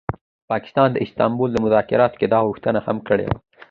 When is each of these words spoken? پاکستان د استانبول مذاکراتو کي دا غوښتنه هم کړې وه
پاکستان 0.51 0.87
د 0.91 0.97
استانبول 1.05 1.49
مذاکراتو 1.65 2.19
کي 2.19 2.27
دا 2.33 2.39
غوښتنه 2.47 2.79
هم 2.87 2.97
کړې 3.07 3.25
وه 3.29 3.37